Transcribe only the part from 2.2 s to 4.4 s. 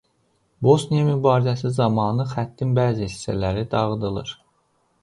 xəttin bəzi hissələri dağıdılır.